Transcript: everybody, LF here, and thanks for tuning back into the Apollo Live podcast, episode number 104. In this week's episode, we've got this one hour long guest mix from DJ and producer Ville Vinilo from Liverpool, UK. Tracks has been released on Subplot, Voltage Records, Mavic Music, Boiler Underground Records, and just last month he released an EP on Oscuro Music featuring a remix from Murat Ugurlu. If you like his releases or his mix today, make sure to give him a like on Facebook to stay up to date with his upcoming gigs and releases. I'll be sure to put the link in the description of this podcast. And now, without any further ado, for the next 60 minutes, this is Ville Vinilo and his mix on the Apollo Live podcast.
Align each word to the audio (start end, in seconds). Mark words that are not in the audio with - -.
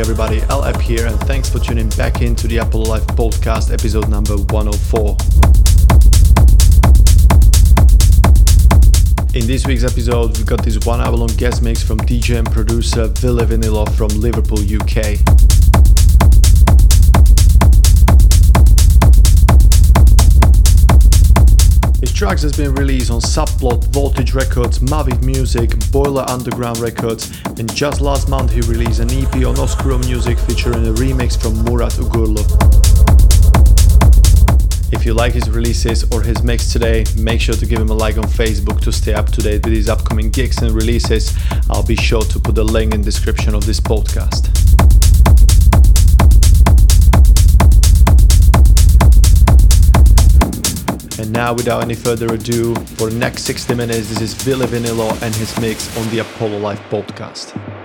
everybody, 0.00 0.40
LF 0.40 0.80
here, 0.80 1.06
and 1.06 1.20
thanks 1.20 1.50
for 1.50 1.58
tuning 1.58 1.90
back 1.90 2.22
into 2.22 2.48
the 2.48 2.56
Apollo 2.56 2.84
Live 2.88 3.06
podcast, 3.08 3.70
episode 3.70 4.08
number 4.08 4.34
104. 4.34 5.16
In 9.34 9.46
this 9.46 9.66
week's 9.66 9.84
episode, 9.84 10.38
we've 10.38 10.46
got 10.46 10.64
this 10.64 10.78
one 10.86 11.02
hour 11.02 11.14
long 11.14 11.28
guest 11.36 11.60
mix 11.60 11.82
from 11.82 11.98
DJ 11.98 12.38
and 12.38 12.50
producer 12.50 13.08
Ville 13.08 13.40
Vinilo 13.40 13.86
from 13.94 14.08
Liverpool, 14.18 14.60
UK. 14.60 15.59
Tracks 22.20 22.42
has 22.42 22.54
been 22.54 22.74
released 22.74 23.10
on 23.10 23.18
Subplot, 23.18 23.82
Voltage 23.94 24.34
Records, 24.34 24.80
Mavic 24.80 25.22
Music, 25.22 25.70
Boiler 25.90 26.22
Underground 26.28 26.76
Records, 26.76 27.40
and 27.46 27.74
just 27.74 28.02
last 28.02 28.28
month 28.28 28.52
he 28.52 28.60
released 28.60 29.00
an 29.00 29.10
EP 29.10 29.36
on 29.36 29.58
Oscuro 29.58 29.96
Music 30.00 30.38
featuring 30.38 30.86
a 30.86 30.92
remix 30.92 31.40
from 31.40 31.64
Murat 31.64 31.92
Ugurlu. 31.92 32.44
If 34.92 35.06
you 35.06 35.14
like 35.14 35.32
his 35.32 35.48
releases 35.48 36.04
or 36.12 36.20
his 36.20 36.42
mix 36.42 36.70
today, 36.70 37.06
make 37.16 37.40
sure 37.40 37.54
to 37.54 37.64
give 37.64 37.80
him 37.80 37.88
a 37.88 37.94
like 37.94 38.18
on 38.18 38.24
Facebook 38.24 38.82
to 38.82 38.92
stay 38.92 39.14
up 39.14 39.30
to 39.32 39.40
date 39.40 39.64
with 39.64 39.72
his 39.72 39.88
upcoming 39.88 40.28
gigs 40.28 40.60
and 40.60 40.72
releases. 40.72 41.34
I'll 41.70 41.86
be 41.86 41.96
sure 41.96 42.20
to 42.20 42.38
put 42.38 42.54
the 42.54 42.64
link 42.64 42.92
in 42.92 43.00
the 43.00 43.06
description 43.06 43.54
of 43.54 43.64
this 43.64 43.80
podcast. 43.80 44.69
And 51.20 51.34
now, 51.34 51.52
without 51.52 51.82
any 51.82 51.94
further 51.94 52.32
ado, 52.32 52.74
for 52.96 53.10
the 53.10 53.16
next 53.16 53.42
60 53.42 53.74
minutes, 53.74 54.08
this 54.08 54.22
is 54.22 54.32
Ville 54.32 54.66
Vinilo 54.66 55.10
and 55.20 55.34
his 55.34 55.54
mix 55.60 55.94
on 55.98 56.08
the 56.08 56.20
Apollo 56.20 56.60
Live 56.60 56.80
podcast. 56.88 57.79